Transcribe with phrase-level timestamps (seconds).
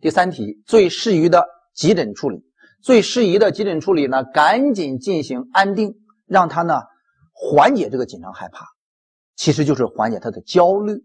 [0.00, 2.44] 第三题，最适宜的急诊处理，
[2.82, 5.94] 最适宜的急诊处理呢，赶紧进行安定，
[6.26, 6.82] 让他呢
[7.32, 8.66] 缓解这个紧张害怕，
[9.36, 11.04] 其实就是缓解他的焦虑。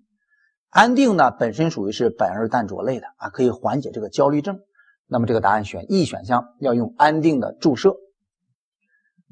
[0.70, 4.60] 安定呢本身属于是苯二氮卓类的啊，可以缓解这个焦虑症。
[5.06, 7.96] 那么这个答案选 E 选项，要用安定的注射。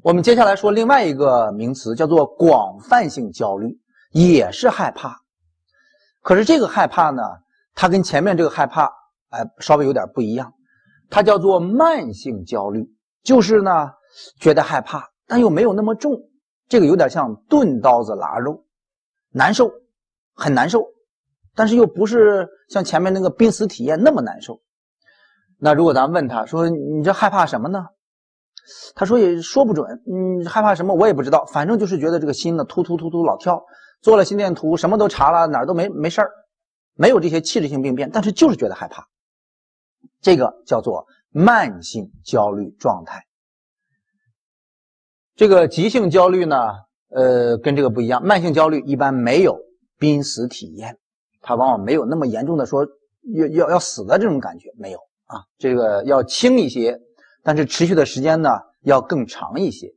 [0.02, 3.80] 我们接下来说另外一个名词，叫做广泛性焦虑，
[4.12, 5.20] 也是害怕。
[6.20, 7.22] 可是这个害怕呢，
[7.74, 8.88] 它跟前面这个害怕，
[9.32, 10.52] 哎，稍微有点不一样。
[11.10, 12.88] 它叫做慢性焦虑，
[13.22, 13.90] 就是呢，
[14.38, 16.12] 觉得害怕，但又没有那么重。
[16.68, 18.64] 这个有点像钝刀子剌肉，
[19.30, 19.70] 难受，
[20.34, 20.86] 很难受，
[21.54, 24.62] 但是又不是像前面那个濒死体验那么难受。
[25.58, 27.86] 那如果咱问他说：“你这害怕什么呢？”
[28.94, 33.62] 他说也说不准，嗯，害怕什么我也不知道，反正就是觉得这个心呢突突突突老跳，
[34.00, 36.30] 做了心电图，什么都查了，哪儿都没没事儿，
[36.94, 39.06] 没有这些器质性病变，但是就是觉得害怕，
[40.22, 43.26] 这个叫做慢性焦虑状态。
[45.34, 46.56] 这个急性焦虑呢，
[47.10, 49.58] 呃，跟这个不一样，慢性焦虑一般没有
[49.98, 50.98] 濒死体验，
[51.40, 52.86] 它往往没有那么严重的说
[53.34, 56.98] 要要要死的这种感觉，没有啊，这个要轻一些。
[57.42, 58.50] 但是持续的时间呢
[58.82, 59.92] 要更长一些。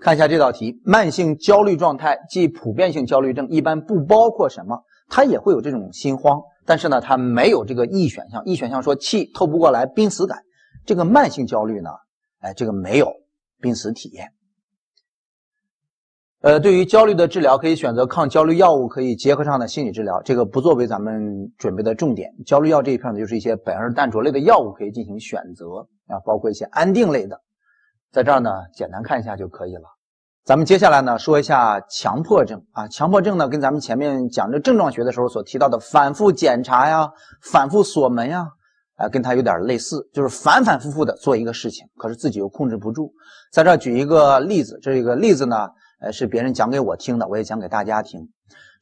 [0.00, 4.84] 看一下这道题，慢性焦虑状态即普遍性焦虑症，一般不包括什么？
[5.08, 8.44] 它也会有这种心慌，但是呢，它没有这个 E 选项。
[8.44, 10.38] E 选项说气透不过来，濒死感。
[10.86, 11.90] 这个慢性焦虑呢，
[12.40, 13.12] 哎，这个没有
[13.60, 14.32] 濒死体验。
[16.40, 22.30] 呃，对于焦虑的治疗，可以选择抗焦虑药物，可以结合上的心理治疗，这个不作为咱们准备的重点。
[22.44, 27.40] 焦虑药这一片呢，就是一些苯二氮卓类的药物可以进行选择啊，包括一些安定类的，
[28.12, 29.93] 在这儿呢简单看一下就可以了。
[30.44, 37.10] 咱们接下来呢说一下强迫症啊，强迫症呢跟咱们前面讲这症状学的时候所提到的反复检查呀、
[37.50, 38.46] 反复锁门呀，
[38.96, 43.10] 啊，跟它有点类似，就是反反复复的做一个事情，可是自己又控制不住。
[43.50, 45.68] 在这举一个例子，这个例子呢。
[46.00, 48.28] 呃，是别人讲给我听的，我也讲给大家听。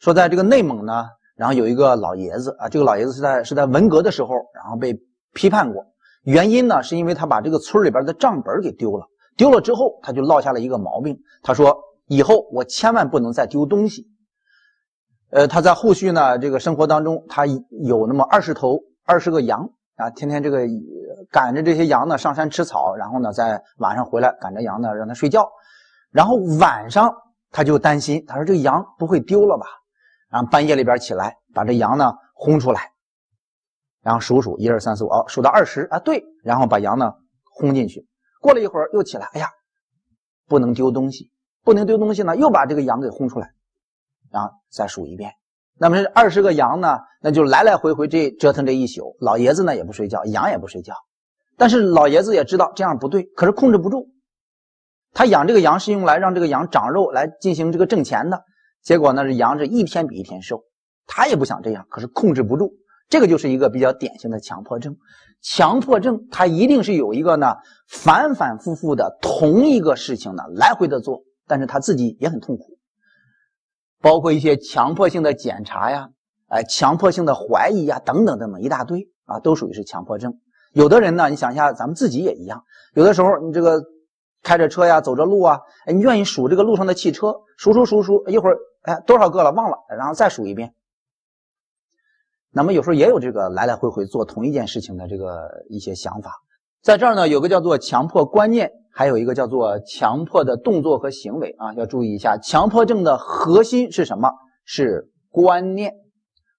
[0.01, 1.05] 说在这个内蒙呢，
[1.37, 4.99] 然后有一个老爷子啊，这个老爷子是在是在文革的时候，然后被
[5.33, 5.85] 批判过。
[6.25, 9.07] 原因呢，是因为他把这个村里边的账本给丢了。
[9.37, 11.19] 丢了之后，他就落下了一个毛病。
[11.43, 14.07] 他说：“以后我千万不能再丢东西。”
[15.31, 20.67] 呃，他在后续呢，这个生活当中，他有那么二十头二十个羊啊，天天这个
[21.31, 25.51] 赶着这些羊呢上山吃草，然后呢在晚上回来赶着羊呢让它睡觉。
[26.11, 27.15] 然后晚上
[27.51, 29.65] 他就担心，他说：“这羊不会丢了吧？”
[30.29, 32.93] 然后半夜里边起来，把这羊呢轰出来，
[34.03, 37.15] 然后数数一二三四五，哦，数到二十啊，对，然后把羊呢
[37.51, 38.07] 轰进去。
[38.43, 39.49] 过了一会儿又起来，哎呀，
[40.49, 41.31] 不能丢东西，
[41.63, 43.53] 不能丢东西呢，又把这个羊给轰出来，
[44.31, 45.33] 然后再数一遍。
[45.79, 50.95] 那么这二十个羊呢，那就来来回回这折腾这一宿，老爷子呢也不睡觉，羊也不睡觉。
[51.57, 54.09] 但是老爷子也知道这样不对，可是控制不住。
[55.15, 58.43] 他养这个羊是用来让这个羊长肉来进行这个挣钱的，
[58.83, 60.65] 结果呢，这羊是一天比一天瘦，
[61.07, 62.75] 他也不想这样，可是控制不住，
[63.13, 64.97] 这个就是一个比较典型的强迫症。
[65.43, 67.57] 强迫症它一定是有一个呢
[67.87, 72.79] 反反复复的同一个事情呢来回的做，但是他自己也很痛苦，
[74.01, 76.09] 包括一些强迫性的检查呀，
[76.49, 80.39] 哎，强迫性的怀疑呀，等等等等一大堆啊，都属于是强迫症。
[80.73, 82.65] 有的人呢，你想一下，咱们自己也一样，
[82.95, 83.83] 有的时候你这个。
[84.45, 90.75] 开着车呀，走着路啊，哎，你愿意数这个路上的汽车，数数数数，一会儿，哎，多少个了，忘了，然后再数一遍。
[92.53, 96.33] 那么有时候也有这个来来回回做同一件事情的这个一些想法。
[96.83, 102.39] 在这儿呢，有个叫做强迫观念，还有一个叫做强迫的动作和行为啊，要注意一下。
[102.39, 104.31] 强迫症的核心是什么？
[104.65, 105.95] 是观念。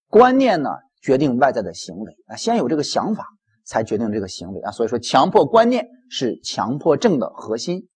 [0.09, 0.69] 观念呢，
[1.01, 3.25] 决定外在的行为啊，先有这个想法。
[3.65, 7.87] 才决定这个行为啊，所以说强迫观念是强迫症的核心。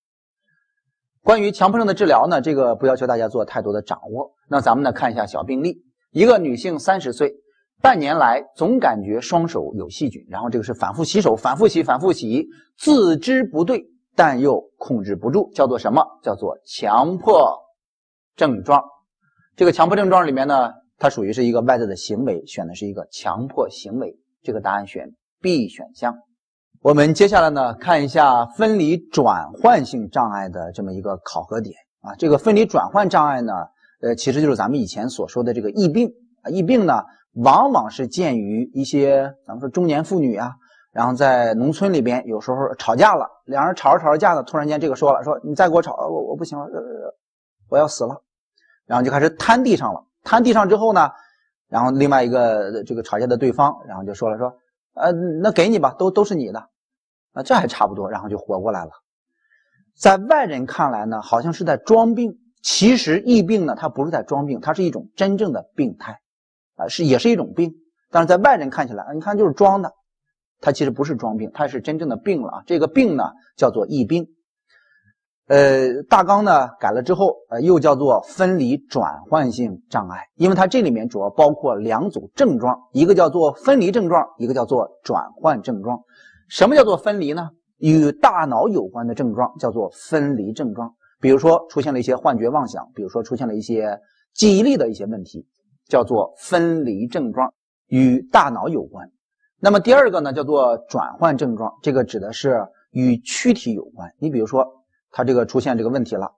[1.22, 4.32] 关于强迫症的治疗呢，这个不要求大家做太多的掌握。
[4.48, 7.34] 那咱们呢看一下小病例：一个女性三十岁，
[7.82, 12.48] 半年来总感觉双手有细菌，然后这个是反复洗手，反复洗，反复洗，
[12.78, 13.86] 自知不对，
[14.16, 16.04] 但又控制不住，叫做什么？
[16.24, 17.58] 叫做强迫
[18.36, 18.84] 症状。
[19.56, 25.14] 这个强迫症状里面呢，它属于是一个外在的行为，选的是一个强迫行为，这个答案选。
[25.40, 26.16] B 选项，
[26.82, 32.16] 我们接下来呢看一下分离转换性障碍的这么一个考核点啊。
[32.16, 33.54] 这个分离转换障碍呢，
[34.02, 36.50] 呃，其实就是咱们以前所说的这个疫病啊。
[36.50, 37.04] 疫病呢，
[37.44, 40.54] 往往是见于一些咱们说中年妇女啊，
[40.92, 47.14] 然后在农村里边，有时候吵架了，两人吵着吵着架呢，突然间这个说了，说你再给我吵，我我不行了，呃，
[47.70, 48.22] 我要死了，
[48.86, 50.04] 然后就开始瘫地上了。
[50.24, 51.10] 瘫地上之后呢，
[51.70, 54.54] 然后另外一个这个吵架的对方，然后就说了说。
[55.00, 56.70] 呃，那给你吧，都都是你的，
[57.34, 58.90] 啊，这还差不多，然后就活过来了。
[59.96, 66.20] 在外人看来呢，好像是在装病，其实疫病呢，它不是在装病，它是一种真正的病态，
[66.78, 67.74] 啊，是也是一种病，
[68.10, 69.92] 但是在外人看起来，你看就是装的，
[70.62, 72.64] 它其实不是装病，它是真正的病了啊。
[72.66, 73.24] 这个病呢，
[73.58, 74.26] 叫做疫病。
[75.48, 86.02] 呃，大纲呢改了之后，呃，又叫做分离转换性障碍，因为它这里面主要包括两组症状，一个叫做分离症状，一个叫做转换症状。
[86.50, 87.50] 什么叫做分离呢？
[87.78, 94.00] 与大脑有关的症状叫做分离症状，比如说出现了一些幻觉妄想，比如说出现了一些
[94.34, 95.48] 记忆力的一些问题，
[95.88, 97.54] 叫做分离症状，
[97.88, 99.10] 与大脑有关。
[99.60, 104.14] 那么第二个呢，叫做转换症状，这个指的是与躯体有关。
[104.20, 104.74] 你比如说。
[105.10, 106.34] 他这个出现这个问题了，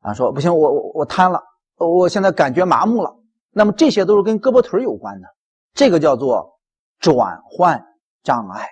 [0.00, 1.40] 啊，说不行，我我我瘫了，
[1.76, 3.14] 我现在感觉麻木了。
[3.52, 5.28] 那么这些都是跟胳膊腿有关的，
[5.74, 6.58] 这个叫做
[6.98, 7.84] 转换
[8.24, 8.66] 障碍。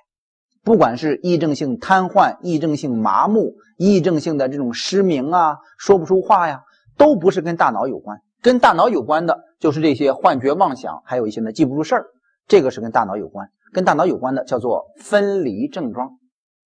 [0.65, 6.63] 不管是癔症性瘫痪、癔症性麻木、癔症性的这种失明啊，说不出话呀，
[6.97, 8.19] 都不是跟大脑有关。
[8.45, 12.05] 跟大脑有关的就是这些幻觉妄想，还有一些呢记不住事儿，
[12.47, 13.49] 这个是跟大脑有关。
[13.73, 16.11] 跟大脑有关的叫做分离症状。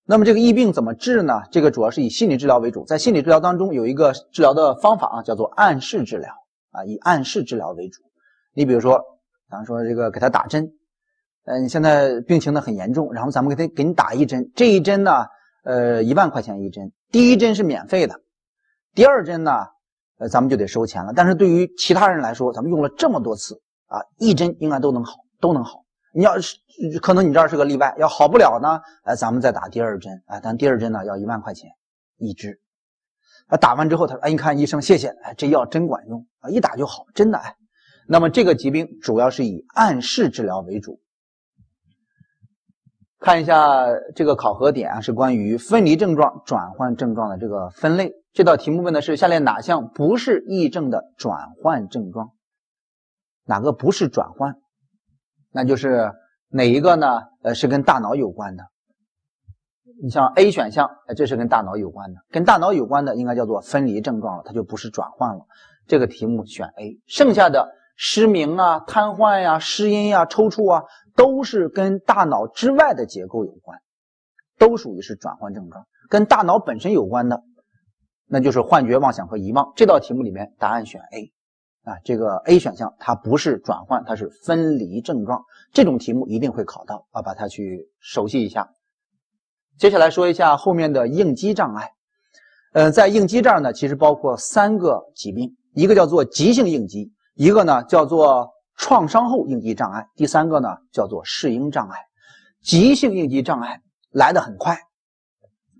[0.05, 1.43] 那么这个疫病怎么治呢？
[1.53, 6.35] 这个主要是以心理治疗为主，在心理治疗当中有一个治疗的方法啊，叫做暗示治疗
[6.73, 8.03] 啊，以暗示治疗为主。
[8.55, 9.01] 你比如说，
[9.49, 10.73] 咱们说这个给他打针，
[11.45, 15.13] 嗯，现在病情呢很严重，然后咱们给他给你打一针，这一针呢，
[15.63, 18.21] 呃，一万块钱一针，第一针是免费的，
[18.97, 19.53] 第二针呢，
[20.19, 21.13] 呃，咱们就得收钱了。
[21.15, 25.85] 但是对于其他人来说，咱们用了这么多次啊，一针应该都能好，都能好。
[26.13, 26.57] 你要是
[27.01, 31.71] 可能你这儿是个例外，要好不了呢，哎，咱们再打第二针，啊，但第二针呢要一万块钱
[32.17, 32.61] 一支，
[33.47, 37.55] 啊，打完之后他说，哎，你看医生，谢谢，哎，这药真管用啊，一打就好，真的哎。
[38.09, 40.99] 那么这个疾病主要是以暗示治疗为主。
[43.21, 48.13] 看一下这个考核点啊是关于分离症状、转换症状的这个分类。
[48.33, 52.31] 这道题目问的是下列哪项不是癔症的转换症状？
[53.45, 54.55] 哪个不是转换？
[55.51, 56.13] 那就是
[56.49, 57.23] 哪一个呢？
[57.43, 58.65] 呃，是跟大脑有关的。
[60.01, 62.21] 你像 A 选项，这是跟大脑有关的。
[62.31, 65.41] 跟大脑有关的应该叫做分离症状了，它就不是转换了。
[65.89, 67.01] 这个题目选 A。
[67.07, 67.69] 剩下的
[68.01, 70.85] 失明啊、瘫痪呀、失音呀、抽搐啊，
[71.17, 73.81] 都是跟大脑之外的结构有关，
[74.57, 75.85] 都属于是转换症状。
[76.09, 77.43] 跟大脑本身有关的，
[78.29, 79.73] 那就是幻觉、妄想和遗忘。
[79.75, 81.33] 这道题目里面答案选 A。
[81.83, 85.43] 啊，这个 A 选项它不是转换，它是分离症状。
[85.73, 88.71] 这种题目一定会考到啊，把它去熟悉一下。
[89.77, 91.91] 接下来说一下后面的应激障碍。
[92.75, 101.97] 呃，在应激这儿呢，其实包括三个疾病，一个叫做急性应激，一个呢叫做创伤后应激障碍，第三个呢叫做适应障碍。
[102.61, 103.81] 急性应激障碍
[104.11, 104.77] 来得很快，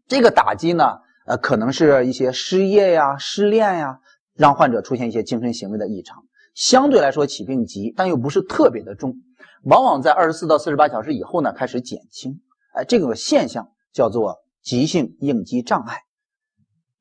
[0.07, 3.99] 这个打击呢，呃，可能是一些失业呀、失恋呀。
[4.35, 6.23] 让患者出现一些精神行为的异常，
[6.55, 9.17] 相对来说起病急，但又不是特别的重，
[9.65, 12.41] 往往在二十四到四十八小时以后呢开始减轻。
[12.73, 16.03] 哎，这个现象叫做急性应激障碍，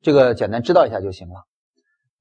[0.02, 1.44] 这个简单知道一下就行了。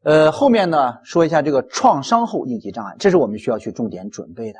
[0.03, 4.59] 呃，后面呢说一下这个创伤后应激障碍，这是我们需要去重点准备的。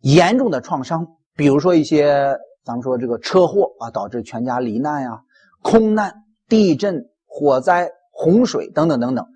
[0.00, 1.06] 严重的创伤，
[1.36, 5.20] 比如说一些咱们说这个车祸啊导致全家罹难呀，
[5.62, 6.14] 空难、
[6.48, 9.26] 地震、火灾、洪水等等等等。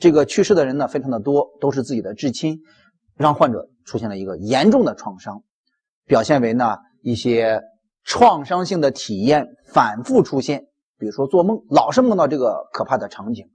[0.00, 2.60] 这个去世的人呢非常的多，都是自己的至亲，
[3.16, 5.42] 让患者出现了一个严重的创伤，
[6.06, 7.60] 表现为呢一些
[8.04, 10.68] 创伤性的体验反复出现，
[10.98, 13.48] 比如说做梦老是梦到这个可怕的场景，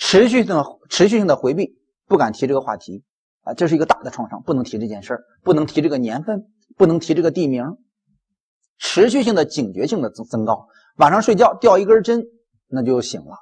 [0.00, 1.76] 持续性的持续性的回避，
[2.08, 3.04] 不敢提这个话题
[3.42, 7.76] 啊，这是一个大的创伤，不能提这件事，不能提这个年份，不能提这个地名，
[8.78, 10.66] 持续性的警觉性的增增高，
[10.96, 12.24] 晚上睡觉掉一根针
[12.66, 13.36] 那就醒了。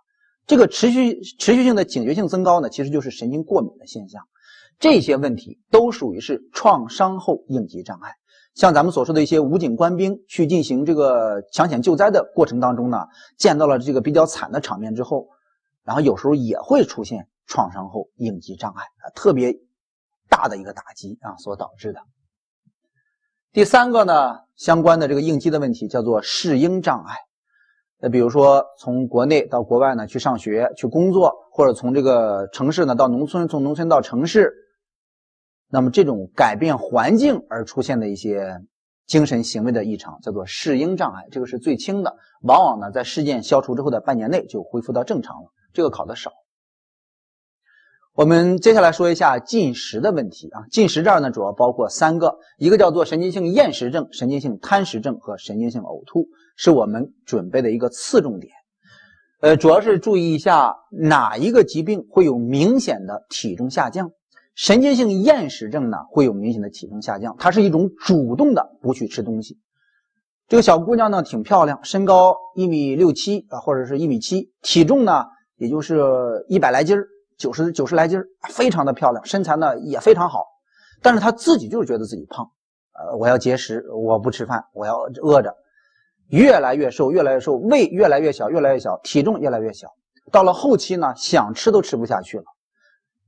[0.47, 4.25] 这个持续持续性的警觉性增高呢，其实就是神经过敏的现象。
[4.81, 8.13] 这些问题都属于是创伤后应激障碍。
[8.55, 15.29] 像咱们所说的一些武警官兵去进行这个抢险救灾的过程当中呢，见到了这个比较惨的场面之后，
[15.89, 19.57] 然后有时候也会出现创伤后应激障碍啊，特别
[20.29, 22.01] 大的一个打击啊所导致的。
[23.53, 27.15] 第三个呢，相关的这个应激的问题叫做适应障碍。
[28.01, 34.53] 那比如说，从国内到国外呢，去上学、去工作，或者从这个城市呢到农村，从农村到城市，
[35.71, 38.61] 那么这种改变环境而出现的一些
[39.07, 41.29] 精神行为的异常，叫做适应障碍。
[41.31, 45.49] 这个是最轻的，往往呢在事件消除之后的半年内就恢复到正常了。
[45.79, 46.33] 这个考的少。
[48.17, 50.67] 我们接下来说一下进食的问题啊。
[50.73, 58.53] 进食这儿呢，主要包括三个，一个叫做神经性厌食症、神经性贪食症和神经性呕吐，是我们准备的一个次重点。
[59.41, 64.11] 呃，主要是注意一下哪一个疾病会有明显的体重下降。
[64.57, 69.61] 神经性厌食症呢，会有明显的体重下降，它是一种主动的不去吃东西。
[70.49, 75.27] 这个小姑娘呢，挺漂亮，身高一米六七啊，或者是一米七，体重呢，
[75.59, 77.07] 也就是一百来斤儿。
[77.37, 80.45] 九十九十来斤非常的漂亮，身材呢也非常好，
[81.01, 82.45] 但是他自己就是觉得自己胖，
[82.95, 85.55] 呃，我要节食，我不吃饭，我要饿着，
[86.31, 89.89] 越来越瘦，越来越瘦，胃越来越小，越来越小，体重越来越小，
[90.33, 92.45] 到了后期呢，想吃都吃不下去了。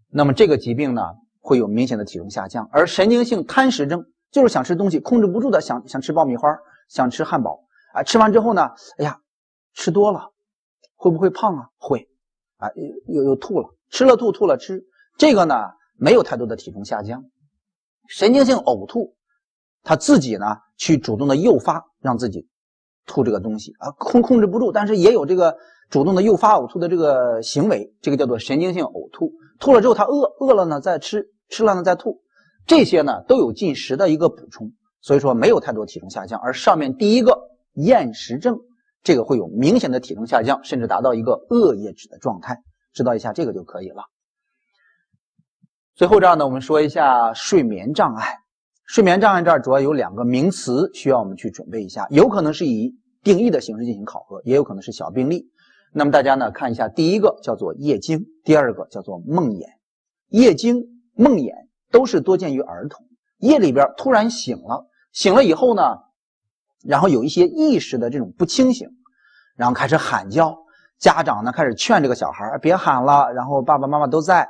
[0.08, 1.02] 那么这个疾病呢，
[1.40, 6.48] 会有明显的体重下降，而神经性贪食症就是想吃东西控制不住的，想想吃爆米花，
[6.88, 7.60] 想吃汉堡
[7.94, 8.68] 啊，吃完之后呢，
[8.98, 9.20] 哎呀，
[9.72, 10.32] 吃多了
[10.96, 11.68] 会不会胖啊？
[11.78, 12.08] 会，
[12.60, 12.70] 啊，
[13.06, 13.68] 又又又吐了。
[13.90, 14.84] 吃了吐，吐了吃，
[15.18, 15.54] 这个呢
[15.96, 17.24] 没有太多的体重下降。
[18.06, 19.16] 神经性呕吐，
[19.82, 22.48] 他自己呢去主动的诱发让自己
[23.06, 25.56] 吐这个东西啊，控控制不住，但是也有这个
[25.88, 29.32] 主动的诱发呕吐的这个行为，这个叫做神经性呕吐。
[29.58, 32.20] 吐了之后他饿，饿了呢再吃，吃了呢再吐，
[32.66, 36.40] 这些呢都有进食的一个补充，所以说没有太多体重下降。
[36.40, 37.38] 而上面第一个
[37.74, 38.60] 厌食症，
[39.02, 42.58] 这个会有明显的体重下降，甚至达到一个恶液质的状态。
[42.92, 44.04] 知道一下这个就可以了。
[45.94, 48.38] 最后这儿呢，我们说一下睡眠障碍。
[48.86, 55.50] 睡眠障碍这儿主要有两个名词需要我们去准备一下，有可能是以定义的形式进行考核，也有可能是小病例。
[55.92, 59.66] 那么大家呢看一下，第一个叫做夜惊，第二个叫做梦魇。
[60.28, 60.82] 夜惊、
[61.14, 61.52] 梦魇
[61.92, 63.06] 都是多见于儿童，
[63.38, 65.82] 夜里边突然醒了，醒了以后呢，
[66.84, 68.88] 然后有一些意识的这种不清醒，
[69.56, 70.56] 然后开始喊叫。
[70.98, 74.46] 家长呢开始劝这个小孩别喊了，然后爸爸妈妈都在，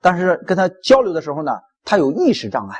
[0.00, 1.50] 但是跟他交流的时候呢，
[1.82, 2.78] 他有意识障碍，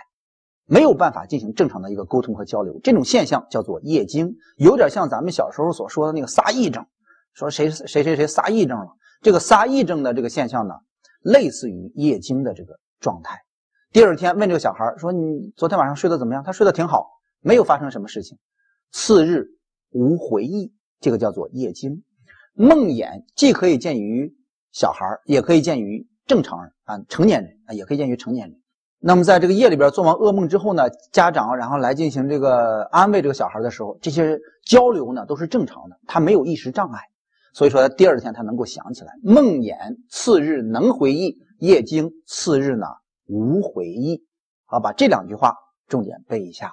[0.67, 2.79] 没有办法进行正常的一个沟通和交流。
[2.81, 6.87] 这种现象叫做夜惊，有点像咱们小时候所说的那个撒癔症，
[7.35, 8.87] 说谁谁谁谁撒癔症了。
[9.21, 10.75] 这个撒癔症的这个现象呢，
[11.23, 13.37] 类似于夜惊的这个状态。
[13.91, 17.09] 第二天问这个小孩说：“你昨天晚上睡得怎么样？”他睡得挺好，
[17.41, 18.39] 没有发生什么事情。
[18.91, 19.47] 次日
[19.91, 22.03] 无回忆，这个叫做夜惊。
[22.55, 24.35] 梦魇既可以见于
[24.73, 28.61] 小孩也可以见于正常人啊，成年人啊，也可以见于成年人。
[29.01, 37.01] 那么在这个夜里边做完噩梦之后呢，家长然后来进行这个安慰这个小孩的时候，这些交流呢都是正常的，他没有意识障碍，
[37.55, 39.13] 所以说第二天他能够想起来。
[39.23, 42.87] 梦魇次日能回忆，夜惊次日呢
[43.27, 44.27] 无回忆。
[44.65, 45.55] 好，把这两句话
[45.87, 46.73] 重点背一下。